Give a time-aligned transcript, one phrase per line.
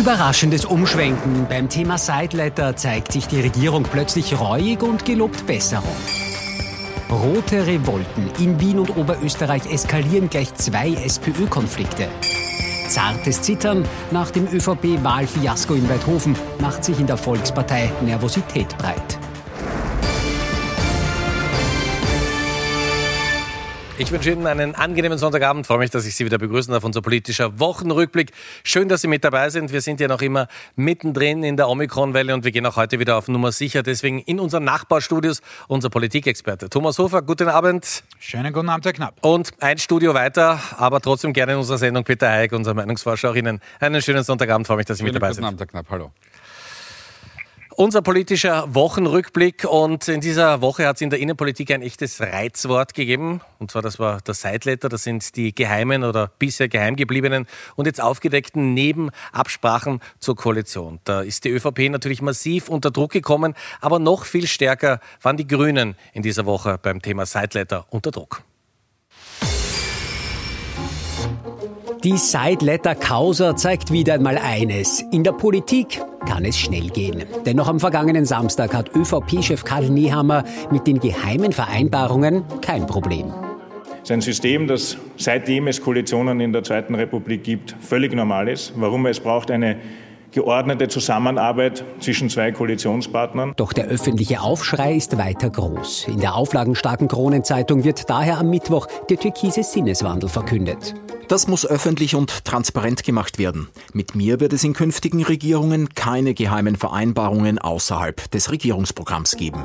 [0.00, 1.46] Überraschendes Umschwenken.
[1.46, 5.94] Beim Thema Sideletter zeigt sich die Regierung plötzlich reuig und gelobt Besserung.
[7.10, 8.30] Rote Revolten.
[8.38, 12.08] In Wien und Oberösterreich eskalieren gleich zwei SPÖ-Konflikte.
[12.88, 19.19] Zartes Zittern nach dem ÖVP-Wahlfiasko in Weidhofen macht sich in der Volkspartei Nervosität breit.
[24.00, 25.64] Ich wünsche Ihnen einen angenehmen Sonntagabend.
[25.64, 26.84] Ich freue mich, dass ich Sie wieder begrüßen darf.
[26.84, 28.32] Unser politischer Wochenrückblick.
[28.64, 29.74] Schön, dass Sie mit dabei sind.
[29.74, 33.18] Wir sind ja noch immer mittendrin in der Omikron-Welle und wir gehen auch heute wieder
[33.18, 33.82] auf Nummer sicher.
[33.82, 37.20] Deswegen in unseren Nachbarstudios unser Politikexperte Thomas Hofer.
[37.20, 38.02] Guten Abend.
[38.18, 39.16] Schönen guten Abend, Herr Knapp.
[39.20, 43.32] Und ein Studio weiter, aber trotzdem gerne in unserer Sendung Peter Heik, unser Meinungsforscher.
[43.32, 44.64] Auch Ihnen einen schönen Sonntagabend.
[44.64, 45.44] Ich freue mich, dass Sie Schönen mit dabei guten sind.
[45.44, 45.86] Abend, Herr Knapp.
[45.90, 46.10] Hallo.
[47.80, 52.92] Unser politischer Wochenrückblick und in dieser Woche hat es in der Innenpolitik ein echtes Reizwort
[52.92, 53.40] gegeben.
[53.58, 57.86] Und zwar, das war das Sideletter, das sind die geheimen oder bisher geheim gebliebenen und
[57.86, 61.00] jetzt aufgedeckten Nebenabsprachen zur Koalition.
[61.04, 65.46] Da ist die ÖVP natürlich massiv unter Druck gekommen, aber noch viel stärker waren die
[65.46, 68.42] Grünen in dieser Woche beim Thema Sideletter unter Druck.
[72.02, 75.02] Die Sideletter-Causa zeigt wieder einmal eines.
[75.12, 77.24] In der Politik kann es schnell gehen.
[77.44, 83.26] Denn noch am vergangenen Samstag hat ÖVP-Chef Karl Nehammer mit den geheimen Vereinbarungen kein Problem.
[83.96, 88.48] Es ist ein System, das seitdem es Koalitionen in der Zweiten Republik gibt, völlig normal
[88.48, 88.72] ist.
[88.76, 89.04] Warum?
[89.04, 89.76] Es braucht eine
[90.32, 93.54] geordnete Zusammenarbeit zwischen zwei Koalitionspartnern.
[93.56, 96.08] Doch der öffentliche Aufschrei ist weiter groß.
[96.08, 100.94] In der auflagenstarken Kronenzeitung wird daher am Mittwoch der türkise Sinneswandel verkündet.
[101.28, 103.68] Das muss öffentlich und transparent gemacht werden.
[103.92, 109.64] Mit mir wird es in künftigen Regierungen keine geheimen Vereinbarungen außerhalb des Regierungsprogramms geben.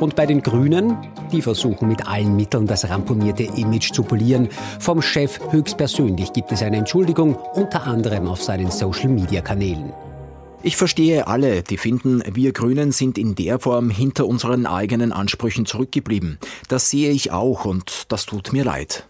[0.00, 0.96] Und bei den Grünen,
[1.32, 4.48] die versuchen mit allen Mitteln das ramponierte Image zu polieren.
[4.78, 9.92] Vom Chef höchstpersönlich gibt es eine Entschuldigung, unter anderem auf seinen Social-Media-Kanälen.
[10.62, 15.66] Ich verstehe alle, die finden, wir Grünen sind in der Form hinter unseren eigenen Ansprüchen
[15.66, 16.38] zurückgeblieben.
[16.68, 19.07] Das sehe ich auch und das tut mir leid.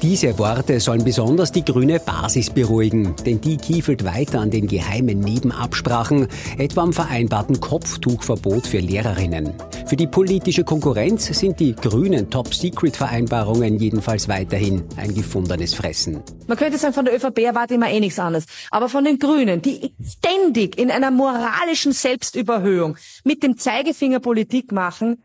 [0.00, 5.20] Diese Worte sollen besonders die grüne Basis beruhigen, denn die kiefelt weiter an den geheimen
[5.20, 9.52] Nebenabsprachen, etwa am vereinbarten Kopftuchverbot für Lehrerinnen.
[9.86, 16.22] Für die politische Konkurrenz sind die grünen Top-Secret-Vereinbarungen jedenfalls weiterhin ein gefundenes Fressen.
[16.46, 18.46] Man könnte sagen, von der ÖVP erwarte ich mir eh nichts anderes.
[18.70, 25.22] Aber von den Grünen, die ständig in einer moralischen Selbstüberhöhung mit dem Zeigefinger Politik machen,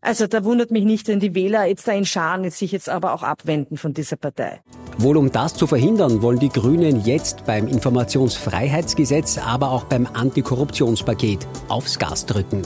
[0.00, 3.12] also da wundert mich nicht, wenn die Wähler jetzt da in Scharen sich jetzt aber
[3.12, 4.60] auch abwenden von dieser Partei.
[4.98, 11.46] Wohl um das zu verhindern, wollen die Grünen jetzt beim Informationsfreiheitsgesetz, aber auch beim Antikorruptionspaket
[11.68, 12.62] aufs Gas drücken.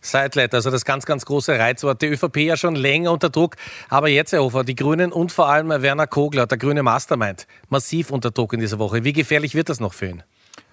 [0.00, 2.00] Sideletter, also das ganz, ganz große Reizwort.
[2.00, 3.56] Die ÖVP ja schon länger unter Druck,
[3.88, 8.10] aber jetzt, Herr Hofer, die Grünen und vor allem Werner Kogler, der grüne Mastermind, massiv
[8.10, 9.04] unter Druck in dieser Woche.
[9.04, 10.22] Wie gefährlich wird das noch für ihn?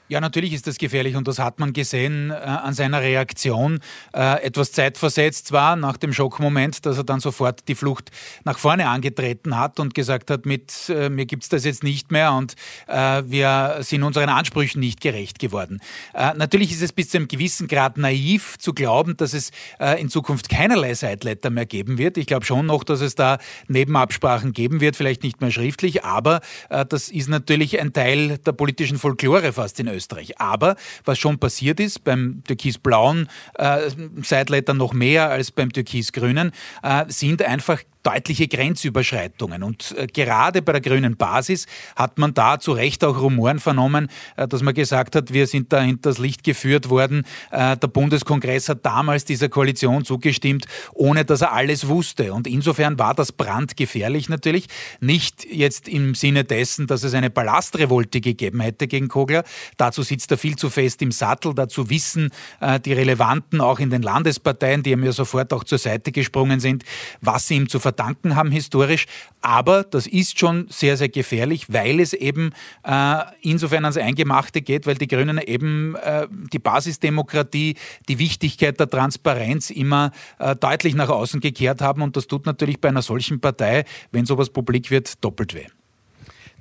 [0.07, 3.79] Ja, natürlich ist das gefährlich und das hat man gesehen äh, an seiner Reaktion.
[4.13, 8.11] Äh, etwas zeitversetzt war nach dem Schockmoment, dass er dann sofort die Flucht
[8.43, 12.33] nach vorne angetreten hat und gesagt hat, mit äh, mir gibt's das jetzt nicht mehr
[12.33, 12.53] und
[12.85, 15.81] äh, wir sind unseren Ansprüchen nicht gerecht geworden.
[16.13, 19.49] Äh, natürlich ist es bis zu einem gewissen Grad naiv zu glauben, dass es
[19.79, 22.17] äh, in Zukunft keinerlei Sideletter mehr geben wird.
[22.17, 23.39] Ich glaube schon noch, dass es da
[23.69, 28.99] Nebenabsprachen geben wird, vielleicht nicht mehr schriftlich, aber das ist natürlich ein Teil der politischen
[28.99, 29.94] Folklore fast in Österreich.
[30.37, 33.89] Aber was schon passiert ist, beim türkis-blauen äh,
[34.21, 36.51] Sideletter noch mehr als beim türkis-grünen,
[36.83, 39.63] äh, sind einfach deutliche Grenzüberschreitungen.
[39.63, 44.09] Und äh, gerade bei der grünen Basis hat man da zu Recht auch Rumoren vernommen,
[44.37, 47.23] äh, dass man gesagt hat, wir sind da hinters Licht geführt worden.
[47.51, 52.33] Äh, der Bundeskongress hat damals dieser Koalition zugestimmt, ohne dass er alles wusste.
[52.33, 54.67] Und insofern war das brandgefährlich natürlich.
[54.99, 59.43] Nicht jetzt im Sinne dessen, dass es eine Ballastrevolte gegeben hätte gegen Kogler.
[59.77, 61.53] Dazu sitzt er viel zu fest im Sattel.
[61.55, 62.29] Dazu wissen
[62.85, 66.83] die Relevanten auch in den Landesparteien, die ihm ja sofort auch zur Seite gesprungen sind,
[67.21, 69.05] was sie ihm zu verdanken haben historisch.
[69.41, 72.51] Aber das ist schon sehr, sehr gefährlich, weil es eben
[72.83, 77.75] äh, insofern ans Eingemachte geht, weil die Grünen eben äh, die Basisdemokratie,
[78.07, 82.01] die Wichtigkeit der Transparenz immer äh, deutlich nach außen gekehrt haben.
[82.01, 85.67] Und das tut natürlich bei einer solchen Partei, wenn sowas publik wird, doppelt weh.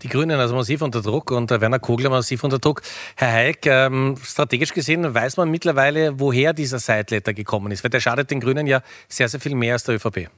[0.02, 2.82] Die Grünen also massiv unter Druck und Werner Kogler massiv unter Druck.
[3.16, 8.00] Herr Heik, ähm, strategisch gesehen weiß man mittlerweile, woher dieser Sideletter gekommen ist, weil der
[8.00, 10.28] schadet den Grünen ja sehr, sehr viel mehr als der ÖVP.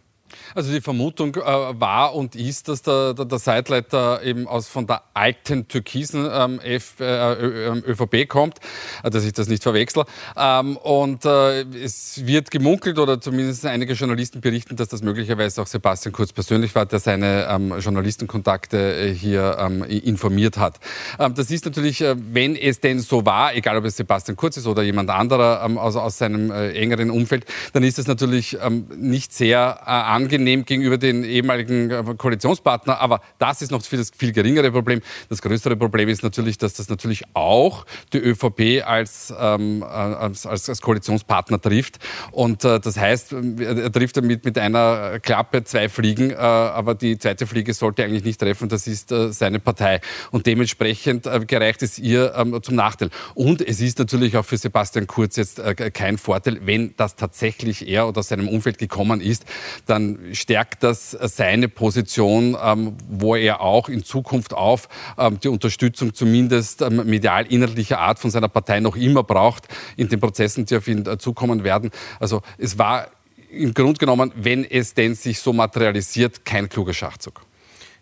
[0.55, 4.87] Also die Vermutung äh, war und ist, dass der, der, der Seitleiter eben aus von
[4.87, 8.59] der alten türkisen ähm, F, äh, ÖVP ähm, kommt,
[9.03, 10.05] äh, dass ich das nicht verwechsel.
[10.37, 15.67] Ähm, und äh, es wird gemunkelt oder zumindest einige Journalisten berichten, dass das möglicherweise auch
[15.67, 20.79] Sebastian Kurz persönlich war, der seine ähm, Journalistenkontakte äh, hier ähm, informiert hat.
[21.19, 24.57] Ähm, das ist natürlich, äh, wenn es denn so war, egal ob es Sebastian Kurz
[24.57, 28.57] ist oder jemand anderer aus, aus seinem engeren Umfeld, dann ist es natürlich
[28.97, 29.81] nicht sehr
[30.17, 32.99] angenehm gegenüber den ehemaligen äh, Koalitionspartner.
[33.01, 35.01] Aber das ist noch viel, das viel geringere Problem.
[35.29, 40.69] Das größere Problem ist natürlich, dass das natürlich auch die ÖVP als, ähm, als, als,
[40.69, 41.99] als, Koalitionspartner trifft.
[42.33, 46.31] Und äh, das heißt, er trifft damit mit einer Klappe zwei Fliegen.
[46.31, 48.69] Äh, aber die zweite Fliege sollte eigentlich nicht treffen.
[48.69, 50.01] Das ist äh, seine Partei.
[50.31, 53.11] Und dementsprechend äh, gereicht es ihr ähm, zum Nachteil.
[53.35, 57.87] Und es ist natürlich auch für Sebastian Kurz jetzt äh, kein Vorteil, wenn das tatsächlich
[57.89, 59.45] er oder seinem Umfeld gekommen ist,
[59.87, 64.89] dann stärkt das seine Position, ähm, wo er auch in Zukunft auf
[65.19, 69.65] ähm, die Unterstützung zumindest ähm, medial inhaltlicher Art von seiner Partei noch immer braucht
[69.97, 71.91] in den Prozessen, die auf ihn äh, zukommen werden.
[72.21, 73.09] Also es war
[73.51, 77.43] im Grunde genommen, wenn es denn sich so materialisiert, kein kluger Schachzug.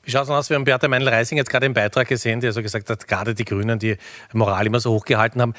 [0.02, 0.50] Wie schaut es aus?
[0.50, 3.44] Wir haben Beate Meinl-Reising jetzt gerade im Beitrag gesehen, die also gesagt hat, gerade die
[3.44, 3.96] Grünen, die
[4.32, 5.54] Moral immer so hochgehalten haben,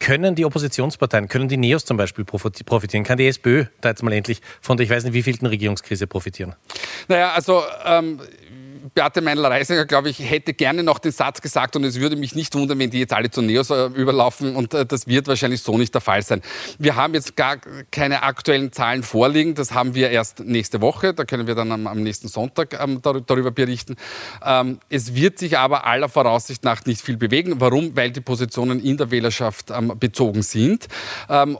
[0.00, 3.04] können die Oppositionsparteien, können die Neos zum Beispiel profitieren?
[3.04, 6.56] Kann die SPÖ da jetzt mal endlich von der, ich weiß nicht, wievielten Regierungskrise profitieren?
[7.06, 8.20] Naja, also ähm,
[8.94, 12.54] Beate Meinl-Reisinger, glaube ich, hätte gerne noch den Satz gesagt und es würde mich nicht
[12.54, 15.76] wundern, wenn die jetzt alle zu Neos äh, überlaufen und äh, das wird wahrscheinlich so
[15.78, 16.42] nicht der Fall sein.
[16.78, 17.58] Wir haben jetzt gar
[17.90, 22.02] keine aktuellen Zahlen vorliegen, das haben wir erst nächste Woche, da können wir dann am,
[22.02, 23.96] nächsten Sonntag ähm, darüber berichten.
[24.44, 27.60] Ähm, es wird sich aber aller Voraussicht nach nicht viel bewegen.
[27.60, 27.96] Warum?
[27.96, 30.88] Weil die Positionen in der Wählerschaft ähm, bezogen sind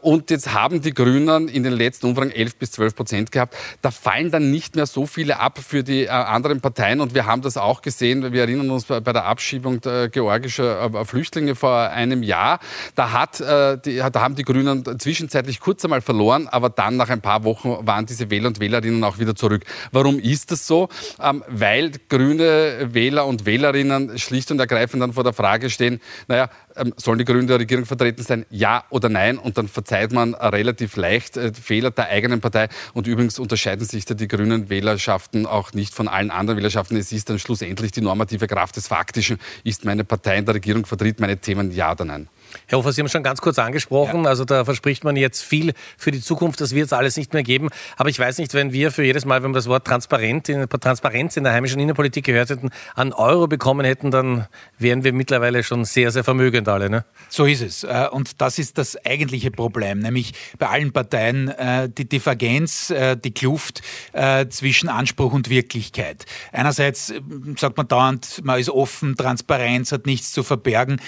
[0.03, 3.55] und jetzt haben die Grünen in den letzten Umfragen 11 bis 12 Prozent gehabt.
[3.83, 7.21] Da fallen dann nicht mehr so viele ab für die äh, anderen Parteien und wir
[7.21, 8.33] wir haben das auch gesehen.
[8.33, 12.61] Wir erinnern uns bei der Abschiebung georgischer äh, Flüchtlinge vor einem Jahr.
[12.95, 17.21] Da, hat, äh, da haben die Grünen zwischenzeitlich kurz einmal verloren, aber dann nach ein
[17.21, 19.65] paar Wochen waren diese Wähler und Wählerinnen auch wieder zurück.
[19.93, 20.89] Warum ist das so?
[21.23, 26.49] Ähm, weil grüne Wähler und Wählerinnen schlicht und ergreifend dann vor der Frage stehen, naja,
[26.77, 28.47] ähm, sollen die Grünen der Regierung vertreten sein?
[28.51, 29.39] Ja oder nein?
[29.39, 32.69] Und dann verzeiht man relativ leicht äh, Fehler der eigenen Partei.
[32.95, 36.97] Und übrigens unterscheiden sich da die grünen Wählerschaften auch nicht von allen anderen Wählerschaften.
[36.97, 39.39] Es ist dann schlussendlich die normative Kraft des Faktischen.
[39.65, 42.29] Ist meine Partei in der Regierung, vertritt meine Themen ja oder nein?
[42.67, 44.31] Herr Hofer, Sie haben schon ganz kurz angesprochen, ja.
[44.31, 47.43] also da verspricht man jetzt viel für die Zukunft, das wird es alles nicht mehr
[47.43, 47.69] geben.
[47.97, 50.69] Aber ich weiß nicht, wenn wir für jedes Mal, wenn wir das Wort Transparent in,
[50.69, 54.47] Transparenz in der heimischen Innenpolitik gehört hätten, an Euro bekommen hätten, dann
[54.79, 56.91] wären wir mittlerweile schon sehr, sehr vermögend alle.
[56.91, 57.05] Ne?
[57.29, 57.85] So ist es.
[57.85, 63.17] Äh, und das ist das eigentliche Problem, nämlich bei allen Parteien äh, die Divergenz, äh,
[63.17, 63.83] die Kluft
[64.51, 66.27] zwischen Anspruch und Wirklichkeit.
[66.53, 67.13] Einerseits
[67.57, 71.01] sagt man dauernd, man ist offen, Transparenz, hat nichts zu verbergen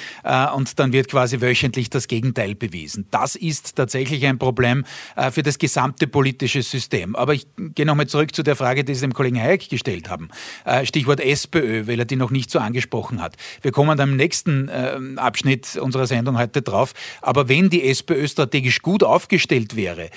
[0.55, 3.07] und dann wird quasi quasi wöchentlich das Gegenteil bewiesen.
[3.11, 4.85] Das ist tatsächlich ein Problem
[5.17, 7.17] äh, für das gesamte politische System.
[7.17, 10.29] Aber ich gehe nochmal zurück zu der Frage, die Sie dem Kollegen Hayek gestellt haben.
[10.65, 13.37] Äh, Stichwort SPÖ, weil er die noch nicht so angesprochen hat.
[13.63, 16.93] Wir kommen dann im nächsten äh, Abschnitt unserer Sendung heute drauf.
[17.21, 20.11] Aber wenn die SPÖ strategisch gut aufgestellt wäre,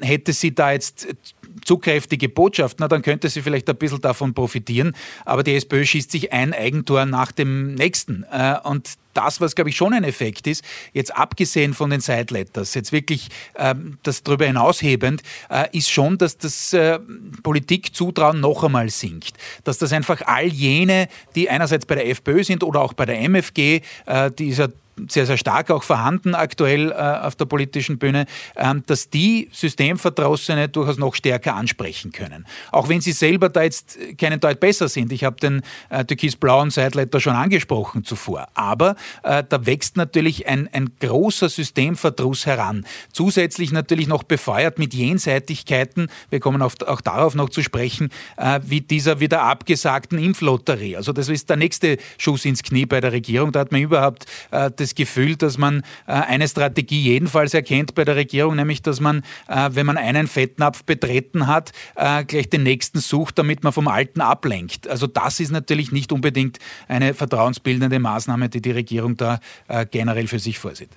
[0.00, 1.08] hätte sie da jetzt
[1.64, 4.94] zu kräftige Botschaft, na, dann könnte sie vielleicht ein bisschen davon profitieren.
[5.24, 8.24] Aber die SPÖ schießt sich ein Eigentor nach dem nächsten.
[8.64, 12.92] Und das, was, glaube ich, schon ein Effekt ist, jetzt abgesehen von den Sideletters, jetzt
[12.92, 16.98] wirklich ähm, das darüber hinaushebend, äh, ist schon, dass das äh,
[17.42, 19.34] Politikzutrauen noch einmal sinkt.
[19.64, 23.20] Dass das einfach all jene, die einerseits bei der FPÖ sind oder auch bei der
[23.20, 24.68] MFG, äh, die ist ja
[25.08, 28.26] sehr, sehr stark auch vorhanden aktuell äh, auf der politischen Bühne,
[28.56, 32.46] ähm, dass die Systemverdrossene durchaus noch stärker ansprechen können.
[32.72, 35.12] Auch wenn sie selber da jetzt keinen Deut besser sind.
[35.12, 38.48] Ich habe den äh, türkis-blauen Sideletter schon angesprochen zuvor.
[38.54, 42.86] Aber äh, da wächst natürlich ein, ein großer Systemverdruss heran.
[43.12, 48.60] Zusätzlich natürlich noch befeuert mit Jenseitigkeiten, wir kommen auf, auch darauf noch zu sprechen, äh,
[48.64, 50.96] wie dieser wieder abgesagten Impflotterie.
[50.96, 53.52] Also das ist der nächste Schuss ins Knie bei der Regierung.
[53.52, 58.04] Da hat man überhaupt äh, das Gefühl, dass man äh, eine Strategie jedenfalls erkennt bei
[58.04, 62.62] der Regierung, nämlich dass man, äh, wenn man einen Fettnapf betreten hat, äh, gleich den
[62.62, 64.88] nächsten sucht, damit man vom alten ablenkt.
[64.88, 69.40] Also das ist natürlich nicht unbedingt eine vertrauensbildende Maßnahme, die die Regierung da
[69.90, 70.90] generell für sich vorsieht.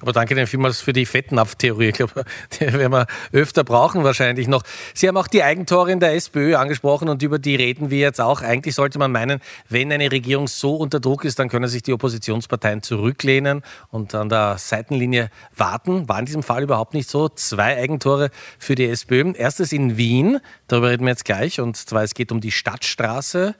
[0.00, 1.88] Aber danke Ihnen vielmals für die Fettnapf-Theorie.
[1.88, 2.24] Ich glaube,
[2.60, 4.62] die werden wir öfter brauchen wahrscheinlich noch.
[4.94, 8.20] Sie haben auch die Eigentore in der SPÖ angesprochen und über die reden wir jetzt
[8.20, 8.42] auch.
[8.42, 11.92] Eigentlich sollte man meinen, wenn eine Regierung so unter Druck ist, dann können sich die
[11.92, 16.08] Oppositionsparteien zurücklehnen und an der Seitenlinie warten.
[16.08, 17.28] War in diesem Fall überhaupt nicht so.
[17.28, 19.32] Zwei Eigentore für die SPÖ.
[19.34, 20.38] Erstes in Wien,
[20.68, 21.60] darüber reden wir jetzt gleich.
[21.60, 23.56] Und zwar es geht um die Stadtstraße,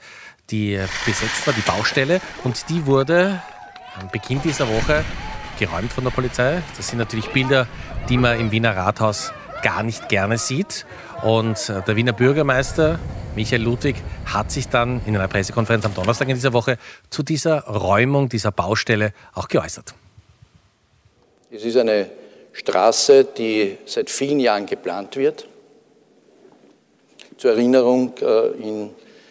[0.50, 2.20] die besetzt war, die Baustelle.
[2.44, 3.42] Und die wurde
[4.00, 5.04] am Beginn dieser Woche
[5.58, 6.62] geräumt von der Polizei.
[6.76, 7.66] Das sind natürlich Bilder,
[8.08, 10.86] die man im Wiener Rathaus gar nicht gerne sieht.
[11.22, 12.98] Und äh, der Wiener Bürgermeister
[13.34, 13.96] Michael Ludwig
[14.26, 16.78] hat sich dann in einer Pressekonferenz am Donnerstag in dieser Woche
[17.10, 19.94] zu dieser Räumung dieser Baustelle auch geäußert.
[21.50, 22.10] Es ist eine
[22.52, 25.46] Straße, die seit vielen Jahren geplant wird.
[27.36, 28.90] Zur Erinnerung äh, in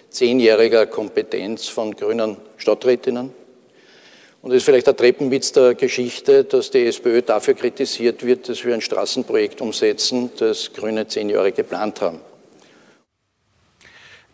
[0.09, 3.33] zehnjähriger Kompetenz von grünen Stadträtinnen.
[4.41, 8.63] Und es ist vielleicht der Treppenwitz der Geschichte, dass die SPÖ dafür kritisiert wird, dass
[8.63, 12.21] wir ein Straßenprojekt umsetzen, das Grüne zehn Jahre geplant haben.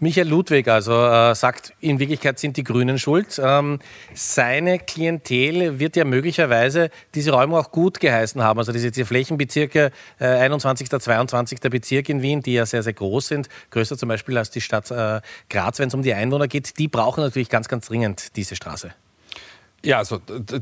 [0.03, 3.39] Michael Ludwig also äh, sagt, in Wirklichkeit sind die Grünen schuld.
[3.41, 3.79] Ähm,
[4.13, 8.59] seine Klientel wird ja möglicherweise diese Räumung auch gut geheißen haben.
[8.59, 10.89] Also diese, diese Flächenbezirke äh, 21.
[10.89, 11.59] 22.
[11.61, 14.91] Bezirk in Wien, die ja sehr, sehr groß sind, größer zum Beispiel als die Stadt
[14.91, 18.57] äh, Graz, wenn es um die Einwohner geht, die brauchen natürlich ganz, ganz dringend diese
[18.57, 18.93] Straße.
[19.85, 20.17] Ja, also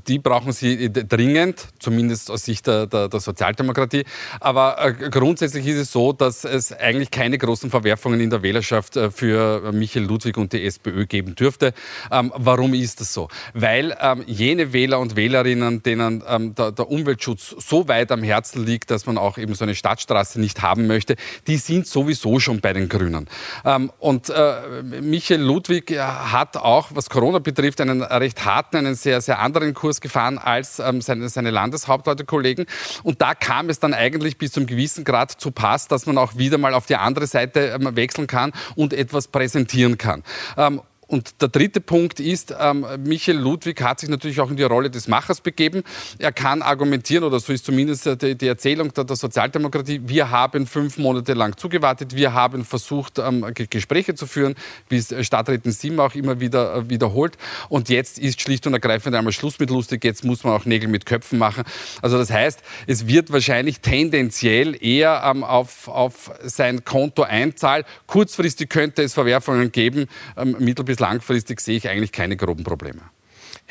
[0.08, 4.04] die brauchen Sie dringend, zumindest aus Sicht der, der, der Sozialdemokratie.
[4.40, 8.98] Aber äh, grundsätzlich ist es so, dass es eigentlich keine großen Verwerfungen in der Wählerschaft
[8.98, 11.74] äh, für Michael Ludwig und die SPÖ geben dürfte.
[12.12, 13.28] Ähm, warum ist das so?
[13.54, 18.66] Weil ähm, jene Wähler und Wählerinnen, denen ähm, der, der, Umweltschutz so weit am Herzen
[18.66, 22.60] liegt, dass man auch eben so eine Stadtstraße nicht haben möchte, die sind sowieso schon
[22.60, 23.30] bei den Grünen.
[23.66, 29.11] Ähm, und äh, Michael Ludwig hat auch, was Corona betrifft, einen recht harten, einen sehr
[29.12, 32.66] sehr, sehr anderen Kurs gefahren als ähm, seine, seine Landeshauptleute-Kollegen.
[33.04, 36.38] Und da kam es dann eigentlich bis zum gewissen Grad zu Pass, dass man auch
[36.38, 40.24] wieder mal auf die andere Seite ähm, wechseln kann und etwas präsentieren kann.
[40.56, 44.64] Ähm, und der dritte Punkt ist, ähm, Michael Ludwig hat sich natürlich auch in die
[44.64, 45.84] Rolle des Machers begeben.
[46.20, 50.66] Er kann argumentieren, oder so ist zumindest die, die Erzählung der, der, Sozialdemokratie, wir haben
[50.66, 54.56] fünf Monate lang zugewartet, wir haben versucht, ähm, Gespräche zu führen,
[54.88, 57.38] wie es Stadträtin Sim auch immer wieder äh, wiederholt.
[57.68, 60.88] Und jetzt ist schlicht und ergreifend einmal Schluss mit lustig, jetzt muss man auch Nägel
[60.88, 61.66] mit Köpfen machen.
[62.02, 67.84] Also das heißt, es wird wahrscheinlich tendenziell eher ähm, auf, auf sein Konto einzahlen.
[68.08, 73.02] Kurzfristig könnte es Verwerfungen geben, ähm, mittel- bis langfristig sehe ich eigentlich keine groben Probleme.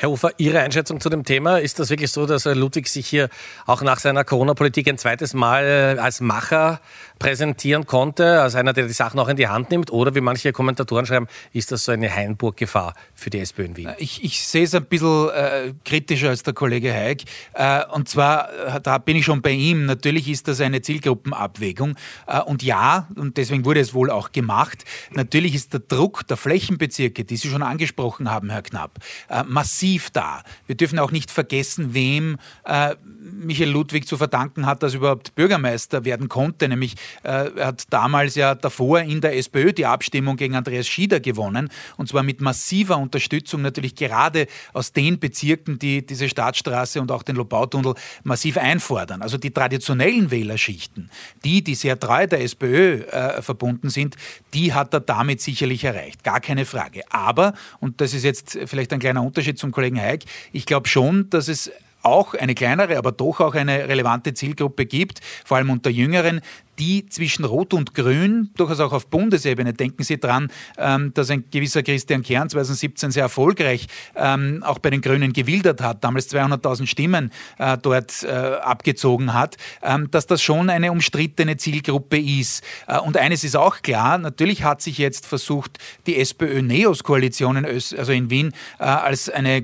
[0.01, 3.29] Herr Ufer, Ihre Einschätzung zu dem Thema, ist das wirklich so, dass Ludwig sich hier
[3.67, 6.81] auch nach seiner Corona-Politik ein zweites Mal als Macher
[7.19, 9.91] präsentieren konnte, als einer, der die Sachen auch in die Hand nimmt?
[9.91, 13.89] Oder wie manche Kommentatoren schreiben, ist das so eine Hainburg-Gefahr für die SPÖ in Wien?
[13.99, 17.25] Ich, ich sehe es ein bisschen äh, kritischer als der Kollege Haig.
[17.53, 21.95] Äh, und zwar, äh, da bin ich schon bei ihm, natürlich ist das eine Zielgruppenabwägung.
[22.25, 26.37] Äh, und ja, und deswegen wurde es wohl auch gemacht, natürlich ist der Druck der
[26.37, 28.97] Flächenbezirke, die Sie schon angesprochen haben, Herr Knapp,
[29.29, 29.43] äh,
[29.91, 30.43] massiv da.
[30.67, 35.35] Wir dürfen auch nicht vergessen, wem äh, Michael Ludwig zu verdanken hat, dass er überhaupt
[35.35, 40.37] Bürgermeister werden konnte, nämlich äh, er hat damals ja davor in der SPÖ die Abstimmung
[40.37, 46.05] gegen Andreas Schieder gewonnen und zwar mit massiver Unterstützung natürlich gerade aus den Bezirken, die
[46.05, 49.21] diese Staatsstraße und auch den Lobautunnel massiv einfordern.
[49.21, 51.09] Also die traditionellen Wählerschichten,
[51.43, 54.15] die, die sehr treu der SPÖ äh, verbunden sind,
[54.53, 56.23] die hat er damit sicherlich erreicht.
[56.23, 57.01] Gar keine Frage.
[57.09, 61.29] Aber, und das ist jetzt vielleicht ein kleiner Unterschied zum Kollegen Heik, ich glaube schon,
[61.29, 61.71] dass es
[62.03, 66.41] auch eine kleinere, aber doch auch eine relevante Zielgruppe gibt, vor allem unter Jüngeren,
[66.79, 71.43] die zwischen Rot und Grün, durchaus auch auf Bundesebene, denken Sie dran, ähm, dass ein
[71.51, 76.87] gewisser Christian Kern 2017 sehr erfolgreich ähm, auch bei den Grünen gewildert hat, damals 200.000
[76.87, 82.63] Stimmen äh, dort äh, abgezogen hat, ähm, dass das schon eine umstrittene Zielgruppe ist.
[82.87, 88.29] Äh, und eines ist auch klar, natürlich hat sich jetzt versucht, die SPÖ-Neos-Koalition also in
[88.29, 89.63] Wien als eine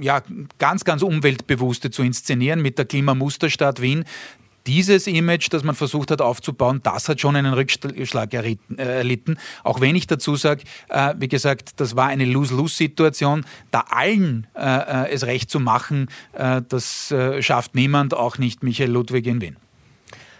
[0.00, 0.22] ja,
[0.58, 4.04] ganz, ganz umweltbewusste zu inszenieren mit der Klimamusterstadt Wien
[4.66, 9.38] dieses Image, das man versucht hat aufzubauen, das hat schon einen Rückschlag äh, erlitten.
[9.62, 13.44] Auch wenn ich dazu sage, äh, wie gesagt, das war eine Lose-Lose-Situation.
[13.70, 19.40] Da allen äh, es recht zu machen, das schafft niemand, auch nicht Michael Ludwig in
[19.40, 19.56] Wien.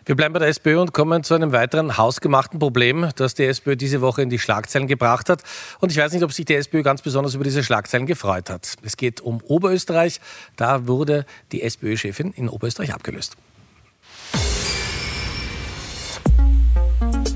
[0.07, 3.75] Wir bleiben bei der SPÖ und kommen zu einem weiteren hausgemachten Problem, das die SPÖ
[3.77, 5.43] diese Woche in die Schlagzeilen gebracht hat.
[5.81, 8.75] Und ich weiß nicht, ob sich die SPÖ ganz besonders über diese Schlagzeilen gefreut hat.
[8.83, 10.21] Es geht um Oberösterreich.
[10.57, 13.37] Da wurde die SPÖ-Chefin in Oberösterreich abgelöst.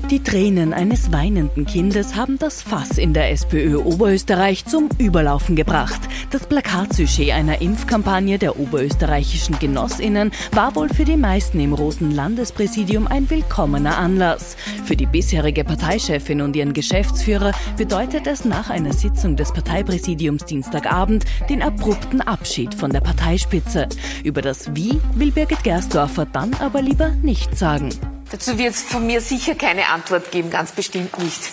[0.09, 6.01] Die Tränen eines weinenden Kindes haben das Fass in der SPÖ Oberösterreich zum Überlaufen gebracht.
[6.31, 13.05] Das Plakatsujet einer Impfkampagne der oberösterreichischen Genossinnen war wohl für die meisten im Roten Landespräsidium
[13.05, 14.57] ein willkommener Anlass.
[14.83, 21.23] Für die bisherige Parteichefin und ihren Geschäftsführer bedeutet es nach einer Sitzung des Parteipräsidiums Dienstagabend
[21.51, 23.87] den abrupten Abschied von der Parteispitze.
[24.23, 27.89] Über das Wie will Birgit Gersdorfer dann aber lieber nichts sagen.
[28.31, 31.49] Dazu wird es von mir sicher keine Antwort geben, ganz bestimmt nicht.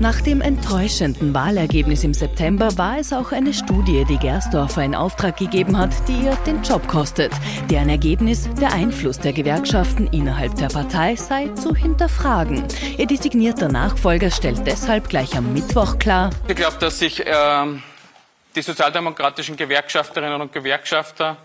[0.00, 5.36] Nach dem enttäuschenden Wahlergebnis im September war es auch eine Studie, die Gersdorfer in Auftrag
[5.36, 7.30] gegeben hat, die ihr den Job kostet.
[7.70, 12.64] Deren Ergebnis, der Einfluss der Gewerkschaften innerhalb der Partei sei zu hinterfragen.
[12.98, 16.30] Ihr designierter Nachfolger stellt deshalb gleich am Mittwoch klar.
[16.48, 17.66] Ich glaube, dass sich äh,
[18.56, 21.36] die sozialdemokratischen Gewerkschafterinnen und Gewerkschafter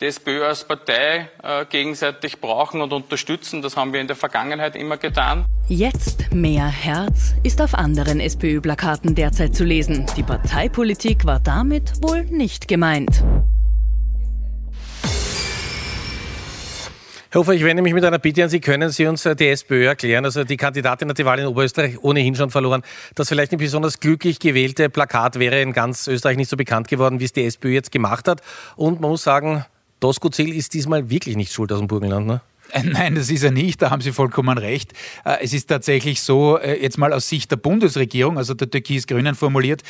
[0.00, 3.62] die SPÖ als Partei äh, gegenseitig brauchen und unterstützen.
[3.62, 5.44] Das haben wir in der Vergangenheit immer getan.
[5.68, 10.06] Jetzt mehr Herz ist auf anderen SPÖ-Plakaten derzeit zu lesen.
[10.16, 13.24] Die Parteipolitik war damit wohl nicht gemeint.
[17.30, 18.60] Herr Hofer, ich wende mich mit einer Bitte an Sie.
[18.60, 20.24] Können Sie uns äh, die SPÖ erklären?
[20.24, 22.82] Also die Kandidatin hat die Wahl in Oberösterreich ohnehin schon verloren.
[23.16, 27.20] Das vielleicht ein besonders glücklich gewählte Plakat wäre in ganz Österreich nicht so bekannt geworden,
[27.20, 28.40] wie es die SPÖ jetzt gemacht hat.
[28.76, 29.66] Und man muss sagen,
[30.00, 32.40] Doskozil ist diesmal wirklich nicht schuld aus dem Burgenland, ne?
[32.70, 34.92] Äh, nein, das ist er nicht, da haben Sie vollkommen recht.
[35.24, 39.34] Äh, es ist tatsächlich so, äh, jetzt mal aus Sicht der Bundesregierung, also der Türkis-Grünen
[39.34, 39.82] formuliert,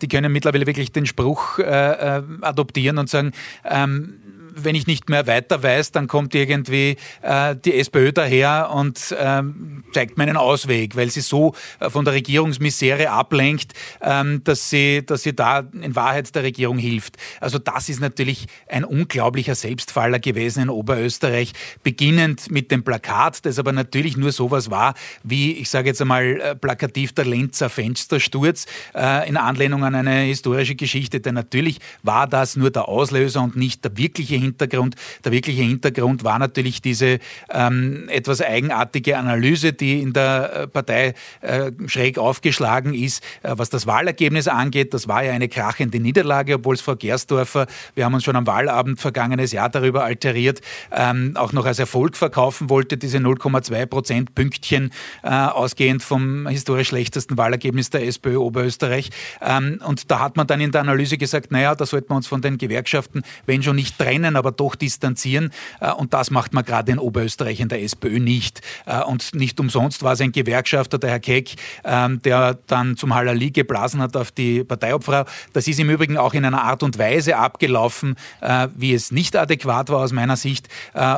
[0.00, 3.32] die können mittlerweile wirklich den Spruch adoptieren und sagen,
[3.64, 4.14] ähm,
[4.56, 9.84] wenn ich nicht mehr weiter weiß, dann kommt irgendwie äh, die SPÖ daher und ähm,
[9.92, 15.04] zeigt mir einen Ausweg, weil sie so äh, von der Regierungsmisere ablenkt, ähm, dass, sie,
[15.04, 17.16] dass sie da in Wahrheit der Regierung hilft.
[17.40, 23.58] Also das ist natürlich ein unglaublicher Selbstfaller gewesen in Oberösterreich, beginnend mit dem Plakat, das
[23.58, 28.66] aber natürlich nur sowas war wie, ich sage jetzt einmal äh, plakativ der Lenzer Fenstersturz
[28.94, 33.56] äh, in Anlehnung an eine historische Geschichte, denn natürlich war das nur der Auslöser und
[33.56, 34.94] nicht der wirkliche Hintergrund.
[35.24, 37.18] Der wirkliche Hintergrund war natürlich diese
[37.50, 43.70] ähm, etwas eigenartige Analyse, die in der äh, Partei äh, schräg aufgeschlagen ist, äh, was
[43.70, 44.94] das Wahlergebnis angeht.
[44.94, 48.46] Das war ja eine krachende Niederlage, obwohl es Frau Gersdorfer, wir haben uns schon am
[48.46, 50.60] Wahlabend vergangenes Jahr darüber alteriert,
[50.92, 57.36] ähm, auch noch als Erfolg verkaufen wollte, diese 0,2 Prozentpünktchen äh, ausgehend vom historisch schlechtesten
[57.36, 59.10] Wahlergebnis der SPÖ Oberösterreich.
[59.42, 62.26] Ähm, und da hat man dann in der Analyse gesagt, naja, da sollten wir uns
[62.26, 65.50] von den Gewerkschaften, wenn schon nicht trennen, aber doch distanzieren.
[65.80, 68.60] Äh, und das macht man gerade in Oberösterreich in der SPÖ nicht.
[68.86, 73.14] Äh, und nicht umsonst war es ein Gewerkschafter, der Herr Keck, ähm, der dann zum
[73.14, 75.24] Halali geblasen hat auf die Parteiobfrau.
[75.52, 79.36] Das ist im Übrigen auch in einer Art und Weise abgelaufen, äh, wie es nicht
[79.36, 80.68] adäquat war aus meiner Sicht.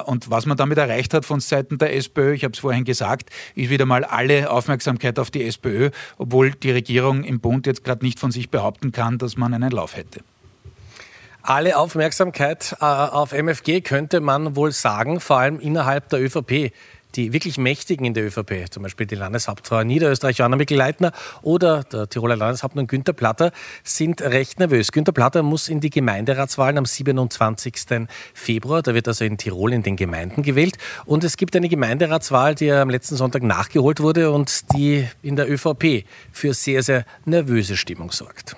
[0.07, 3.31] Und was man damit erreicht hat von Seiten der SPÖ, ich habe es vorhin gesagt,
[3.55, 8.05] ist wieder mal alle Aufmerksamkeit auf die SPÖ, obwohl die Regierung im Bund jetzt gerade
[8.05, 10.21] nicht von sich behaupten kann, dass man einen Lauf hätte.
[11.49, 16.75] Alle Aufmerksamkeit äh, auf MFG könnte man wohl sagen, vor allem innerhalb der ÖVP.
[17.15, 22.07] Die wirklich Mächtigen in der ÖVP, zum Beispiel die Landeshauptfrau Niederösterreich Johanna Mikl-Leitner oder der
[22.07, 24.93] Tiroler Landeshauptmann Günter Platter, sind recht nervös.
[24.93, 28.07] Günter Platter muss in die Gemeinderatswahlen am 27.
[28.35, 30.77] Februar, da wird also in Tirol in den Gemeinden gewählt.
[31.07, 35.51] Und es gibt eine Gemeinderatswahl, die am letzten Sonntag nachgeholt wurde und die in der
[35.51, 38.55] ÖVP für sehr, sehr nervöse Stimmung sorgt.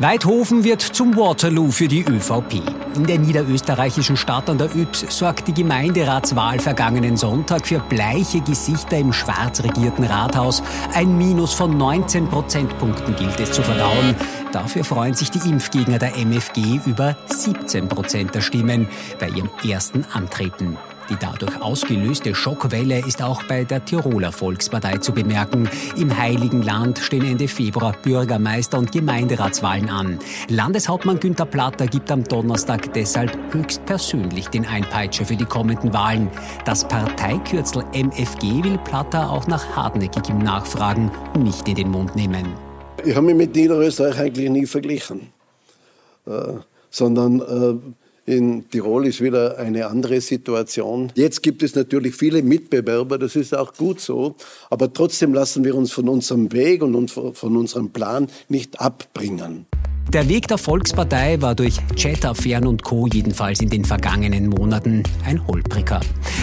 [0.00, 2.62] Weidhofen wird zum Waterloo für die ÖVP.
[2.94, 8.96] In der niederösterreichischen Stadt an der Ybbs sorgt die Gemeinderatswahl vergangenen Sonntag für bleiche Gesichter
[8.96, 10.62] im schwarz regierten Rathaus.
[10.94, 14.16] Ein Minus von 19 Prozentpunkten gilt es zu verdauen.
[14.52, 20.06] Dafür freuen sich die Impfgegner der MFG über 17 Prozent der Stimmen bei ihrem ersten
[20.14, 20.78] Antreten.
[21.10, 25.68] Die dadurch ausgelöste Schockwelle ist auch bei der Tiroler Volkspartei zu bemerken.
[25.96, 30.20] Im Heiligen Land stehen Ende Februar Bürgermeister- und Gemeinderatswahlen an.
[30.48, 36.30] Landeshauptmann Günter Platter gibt am Donnerstag deshalb höchstpersönlich den Einpeitscher für die kommenden Wahlen.
[36.64, 42.54] Das Parteikürzel MFG will Platter auch nach hartnäckigem Nachfragen nicht in den Mund nehmen.
[43.04, 45.32] Ich habe mich mit Niederösterreich eigentlich nie verglichen,
[46.26, 46.52] äh,
[46.90, 47.99] sondern äh,
[48.30, 51.12] in Tirol ist wieder eine andere Situation.
[51.14, 54.36] Jetzt gibt es natürlich viele Mitbewerber, das ist auch gut so.
[54.70, 59.66] Aber trotzdem lassen wir uns von unserem Weg und von unserem Plan nicht abbringen.
[60.08, 63.06] Der Weg der Volkspartei war durch Chat-Affären und Co.
[63.06, 66.00] jedenfalls in den vergangenen Monaten ein holpriger.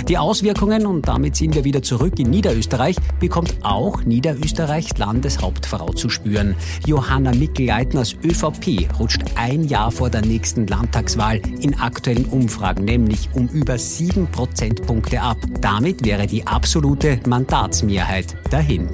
[0.07, 6.07] Die Auswirkungen, und damit sind wir wieder zurück in Niederösterreich, bekommt auch Niederösterreichs Landeshauptfrau zu
[6.07, 6.55] spüren.
[6.85, 13.49] Johanna Mickel-Leitners ÖVP rutscht ein Jahr vor der nächsten Landtagswahl in aktuellen Umfragen nämlich um
[13.49, 15.37] über sieben Prozentpunkte ab.
[15.59, 18.87] Damit wäre die absolute Mandatsmehrheit dahin.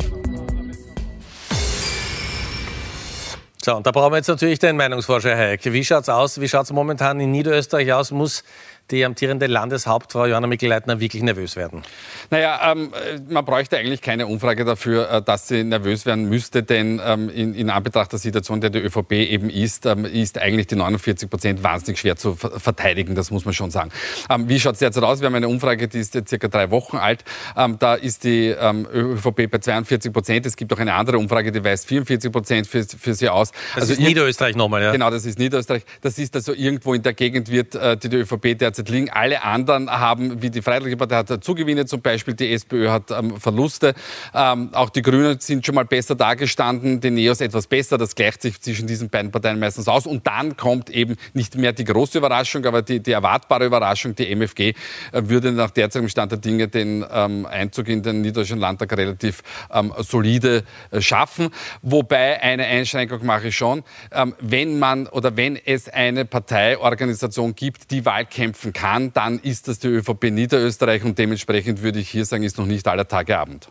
[3.64, 5.72] So, und da brauchen wir jetzt natürlich den Meinungsforscher Heike.
[5.72, 6.42] Wie schaut's aus?
[6.42, 8.12] Wie schaut's momentan in Niederösterreich aus?
[8.12, 8.44] Muss
[8.92, 11.84] die amtierende Landeshauptfrau Johanna Mikl-Leitner wirklich nervös werden?
[12.30, 12.92] Naja, ähm,
[13.30, 17.56] man bräuchte eigentlich keine Umfrage dafür, äh, dass sie nervös werden müsste, denn ähm, in,
[17.56, 21.64] in, Anbetracht der Situation, der die ÖVP eben ist, ähm, ist eigentlich die 49 Prozent
[21.64, 23.90] wahnsinnig schwer zu verteidigen, das muss man schon sagen.
[24.30, 25.22] Ähm, wie schaut es derzeit aus?
[25.22, 27.24] Wir haben eine Umfrage, die ist jetzt circa drei Wochen alt.
[27.58, 30.46] Ähm, da ist die ähm, ÖVP bei 42 Prozent.
[30.46, 33.52] Es gibt auch eine andere Umfrage, die weist 44 Prozent für, für sie aus.
[33.74, 34.92] Das also ist Niederösterreich nochmal, ja?
[34.92, 35.84] Genau, das ist Niederösterreich.
[36.02, 39.10] Das ist also irgendwo in der Gegend wird äh, die, die ÖVP derzeit derzeit liegen.
[39.10, 43.40] Alle anderen haben, wie die Freiheitliche Partei hat Zugewinne zum Beispiel, die SPÖ hat ähm,
[43.40, 43.94] Verluste.
[44.34, 47.98] Ähm, auch die Grünen sind schon mal besser dagestanden, die Neos etwas besser.
[47.98, 50.06] Das gleicht sich zwischen diesen beiden Parteien meistens aus.
[50.06, 54.16] Und dann kommt eben nicht mehr die große Überraschung, aber die, die erwartbare Überraschung.
[54.16, 54.74] Die MFG äh,
[55.14, 59.94] würde nach derzeitigem Stand der Dinge den ähm, Einzug in den Niederländischen Landtag relativ ähm,
[60.00, 61.50] solide äh, schaffen.
[61.82, 63.84] Wobei eine Einschränkung mache ich schon.
[64.12, 69.68] Ähm, wenn man oder wenn es eine Parteiorganisation gibt, die Wahlkämpfe kämpfen kann, dann ist
[69.68, 73.38] das die ÖVP Niederösterreich und dementsprechend würde ich hier sagen, ist noch nicht aller Tage
[73.38, 73.70] Abend.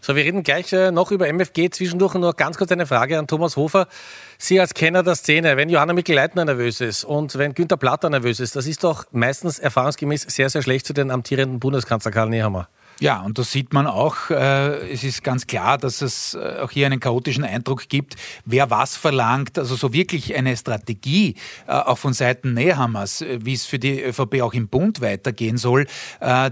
[0.00, 1.70] So, wir reden gleich äh, noch über MFG.
[1.70, 3.88] Zwischendurch nur ganz kurz eine Frage an Thomas Hofer.
[4.36, 8.38] Sie als Kenner der Szene, wenn Johanna Mikl-Leitner nervös ist und wenn Günter Platter nervös
[8.38, 12.68] ist, das ist doch meistens erfahrungsgemäß sehr, sehr schlecht für den amtierenden Bundeskanzler Karl Nehammer.
[13.00, 14.30] Ja, und das sieht man auch.
[14.30, 18.70] Äh, es ist ganz klar, dass es äh, auch hier einen chaotischen Eindruck gibt, wer
[18.70, 19.58] was verlangt.
[19.58, 21.34] Also so wirklich eine Strategie,
[21.66, 25.86] äh, auch von Seiten Nehammers, wie es für die ÖVP auch im Bund weitergehen soll,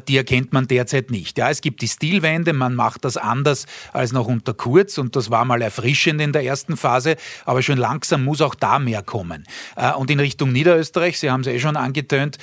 [0.09, 1.38] die erkennt man derzeit nicht.
[1.38, 5.31] Ja, es gibt die Stilwende, man macht das anders als noch unter Kurz und das
[5.31, 9.44] war mal erfrischend in der ersten Phase, aber schon langsam muss auch da mehr kommen.
[9.98, 12.38] Und in Richtung Niederösterreich, Sie haben es eh schon angetönt,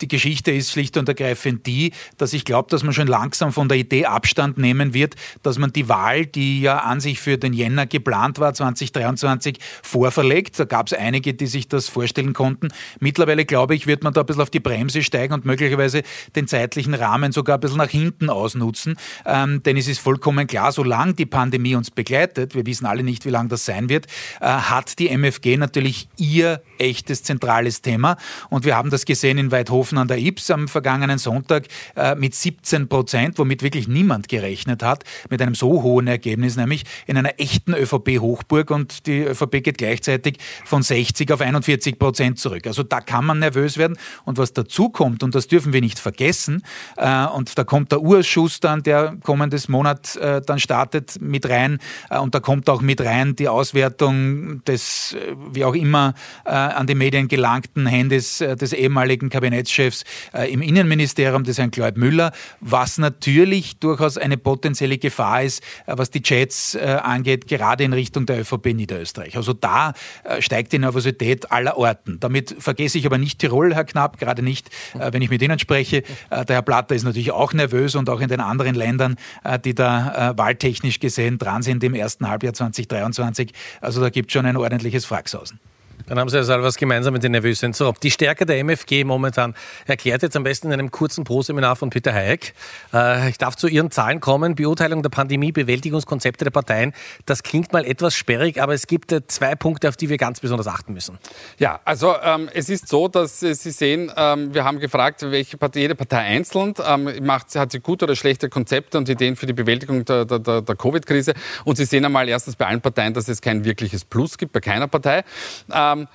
[0.00, 3.68] die Geschichte ist schlicht und ergreifend die, dass ich glaube, dass man schon langsam von
[3.68, 7.54] der Idee Abstand nehmen wird, dass man die Wahl, die ja an sich für den
[7.54, 10.58] Jänner geplant war, 2023, vorverlegt.
[10.58, 12.68] Da gab es einige, die sich das vorstellen konnten.
[13.00, 16.02] Mittlerweile, glaube ich, wird man da ein bisschen auf die Bremse steigen und möglicherweise
[16.34, 18.96] den zeitlichen Rahmen sogar ein bisschen nach hinten ausnutzen.
[19.24, 23.24] Ähm, denn es ist vollkommen klar, solange die Pandemie uns begleitet, wir wissen alle nicht,
[23.24, 24.06] wie lange das sein wird,
[24.40, 28.18] äh, hat die MFG natürlich ihr echtes zentrales Thema.
[28.50, 32.34] Und wir haben das gesehen in Weidhofen an der Ips am vergangenen Sonntag äh, mit
[32.34, 32.95] 17 Prozent,
[33.38, 38.70] womit wirklich niemand gerechnet hat, mit einem so hohen Ergebnis, nämlich in einer echten ÖVP-Hochburg.
[38.70, 42.66] Und die ÖVP geht gleichzeitig von 60 auf 41 Prozent zurück.
[42.66, 43.96] Also da kann man nervös werden.
[44.24, 46.62] Und was dazu kommt, und das dürfen wir nicht vergessen,
[46.96, 51.78] äh, und da kommt der Urschuss dann, der kommendes Monat äh, dann startet, mit rein.
[52.10, 56.50] Äh, und da kommt auch mit rein die Auswertung des, äh, wie auch immer, äh,
[56.50, 60.04] an die Medien gelangten Handys äh, des ehemaligen Kabinettschefs
[60.48, 66.22] im Innenministerium, des Herrn Kleub Müller, was natürlich durchaus eine potenzielle Gefahr ist, was die
[66.22, 69.36] Chats angeht, gerade in Richtung der ÖVP Niederösterreich.
[69.36, 69.92] Also da
[70.38, 72.18] steigt die Nervosität aller Orten.
[72.20, 76.02] Damit vergesse ich aber nicht Tirol, Herr Knapp, gerade nicht, wenn ich mit Ihnen spreche.
[76.30, 79.16] Der Herr Platter ist natürlich auch nervös und auch in den anderen Ländern,
[79.64, 83.52] die da wahltechnisch gesehen dran sind im ersten Halbjahr 2023.
[83.80, 85.60] Also da gibt es schon ein ordentliches Fraxhausen.
[86.06, 87.72] Dann haben Sie also was gemeinsam mit den Nervösen.
[87.72, 89.54] So, die Stärke der MFG momentan
[89.86, 92.54] erklärt jetzt am besten in einem kurzen Pro-Seminar von Peter Hayek.
[92.92, 94.54] Äh, ich darf zu Ihren Zahlen kommen.
[94.54, 96.92] Beurteilung der Pandemie, Bewältigungskonzepte der Parteien.
[97.26, 100.40] Das klingt mal etwas sperrig, aber es gibt äh, zwei Punkte, auf die wir ganz
[100.40, 101.18] besonders achten müssen.
[101.58, 105.56] Ja, also ähm, es ist so, dass äh, Sie sehen, ähm, wir haben gefragt, welche
[105.56, 109.46] Partei, jede Partei einzeln ähm, macht, hat sie gute oder schlechte Konzepte und Ideen für
[109.46, 111.34] die Bewältigung der, der, der, der Covid-Krise.
[111.64, 114.60] Und Sie sehen einmal erstens bei allen Parteien, dass es kein wirkliches Plus gibt, bei
[114.60, 115.24] keiner Partei.
[115.72, 116.06] Ähm, ähm,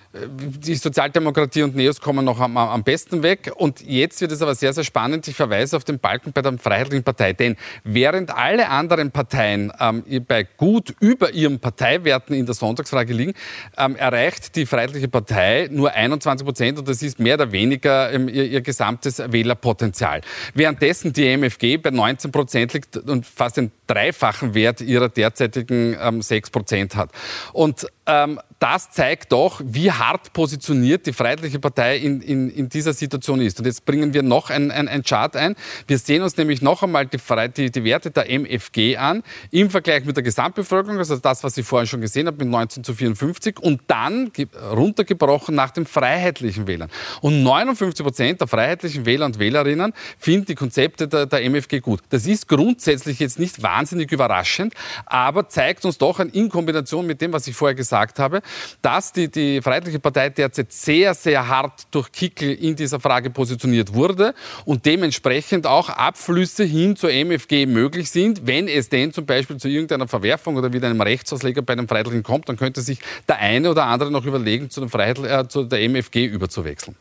[0.60, 3.52] die Sozialdemokratie und Neos kommen noch am, am, besten weg.
[3.56, 5.28] Und jetzt wird es aber sehr, sehr spannend.
[5.28, 7.34] Ich verweise auf den Balken bei der Freiheitlichen Partei.
[7.34, 13.34] Denn während alle anderen Parteien ähm, bei gut über ihren Parteiwerten in der Sonntagsfrage liegen,
[13.78, 16.80] ähm, erreicht die Freiheitliche Partei nur 21 Prozent.
[16.80, 20.22] Und das ist mehr oder weniger ähm, ihr, ihr, gesamtes Wählerpotenzial.
[20.54, 26.22] Währenddessen die MFG bei 19 Prozent liegt und fast ein dreifachen Wert ihrer derzeitigen ähm,
[26.22, 27.10] 6% hat.
[27.52, 32.94] Und ähm, das zeigt doch, wie hart positioniert die Freiheitliche Partei in, in, in dieser
[32.94, 33.60] Situation ist.
[33.60, 35.56] Und jetzt bringen wir noch ein, ein, ein Chart ein.
[35.88, 37.18] Wir sehen uns nämlich noch einmal die,
[37.58, 41.64] die, die Werte der MFG an im Vergleich mit der Gesamtbevölkerung, also das, was Sie
[41.64, 44.32] vorhin schon gesehen haben, mit 19 zu 54 und dann
[44.72, 46.90] runtergebrochen nach den freiheitlichen Wählern.
[47.22, 52.02] Und 59 Prozent der freiheitlichen Wähler und Wählerinnen finden die Konzepte der, der MFG gut.
[52.10, 54.74] Das ist grundsätzlich jetzt nicht wahnsinnig überraschend,
[55.08, 58.42] aber zeigt uns doch in Kombination mit dem, was ich vorher gesagt habe,
[58.84, 63.94] dass die, die Freiheitliche Partei derzeit sehr, sehr hart durch Kickel in dieser Frage positioniert
[63.96, 68.46] wurde und dementsprechend auch Abflüsse hin zur MFG möglich sind.
[68.46, 72.24] Wenn es denn zum Beispiel zu irgendeiner Verwerfung oder wieder einem Rechtsausleger bei den Freiheitlichen
[72.24, 76.26] kommt, dann könnte sich der eine oder andere noch überlegen, zu, äh, zu der MFG
[76.26, 76.96] überzuwechseln.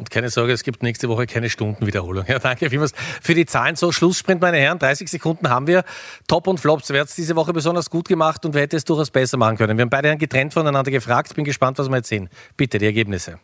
[0.00, 2.24] Und keine Sorge, es gibt nächste Woche keine Stundenwiederholung.
[2.26, 3.76] Ja, danke vielmals für die Zahlen.
[3.76, 4.78] So, Schlusssprint, meine Herren.
[4.78, 5.84] 30 Sekunden haben wir.
[6.26, 6.88] Top und Flops.
[6.88, 9.58] Wer hat es diese Woche besonders gut gemacht und wer hätte es durchaus besser machen
[9.58, 9.76] können?
[9.76, 11.34] Wir haben beide getrennt voneinander gefragt.
[11.36, 12.30] Bin gespannt, was wir jetzt sehen.
[12.56, 13.40] Bitte, die Ergebnisse.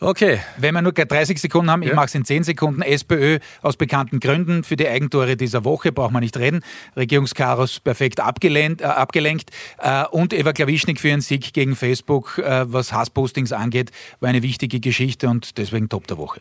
[0.00, 0.40] Okay.
[0.56, 2.82] Wenn wir nur 30 Sekunden haben, ich mache es in 10 Sekunden.
[2.82, 6.60] SPÖ aus bekannten Gründen für die Eigentore dieser Woche, braucht man nicht reden.
[6.96, 8.80] Regierungskaros perfekt abgelenkt.
[8.80, 9.50] Äh, abgelenkt.
[9.78, 14.42] Äh, und Eva Klawischnik für ihren Sieg gegen Facebook, äh, was Hasspostings angeht, war eine
[14.42, 16.40] wichtige Geschichte und deswegen Top der Woche.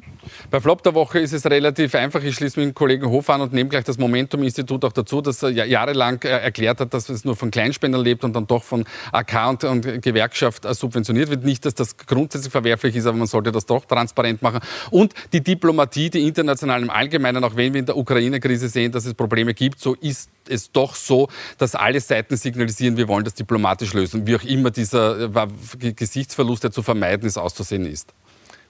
[0.50, 2.24] Bei Flop der Woche ist es relativ einfach.
[2.24, 5.42] Ich schließe mit dem Kollegen Hof an und nehme gleich das Momentum-Institut auch dazu, das
[5.42, 9.50] jahrelang äh, erklärt hat, dass es nur von Kleinspendern lebt und dann doch von AK
[9.50, 11.44] und, und Gewerkschaft äh, subventioniert wird.
[11.44, 14.60] Nicht, dass das grundsätzlich verwerflich ist, aber man sollte das doch transparent machen.
[14.92, 19.06] Und die Diplomatie, die international im Allgemeinen, auch wenn wir in der Ukraine-Krise sehen, dass
[19.06, 23.34] es Probleme gibt, so ist es doch so, dass alle Seiten signalisieren, wir wollen das
[23.34, 24.26] diplomatisch lösen.
[24.26, 28.14] Wie auch immer dieser äh, Gesichtsverlust, der zu vermeiden ist, auszusehen ist.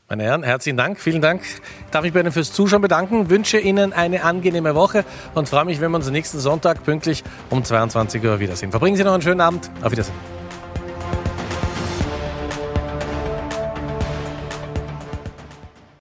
[0.08, 1.42] Meine Herren, herzlichen Dank, vielen Dank.
[1.90, 5.82] Darf mich bei Ihnen fürs Zuschauen bedanken, wünsche Ihnen eine angenehme Woche und freue mich,
[5.82, 8.70] wenn wir uns nächsten Sonntag pünktlich um 22 Uhr wiedersehen.
[8.70, 9.70] Verbringen Sie noch einen schönen Abend.
[9.82, 10.35] Auf Wiedersehen.